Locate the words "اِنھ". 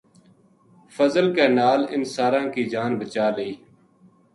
1.93-2.07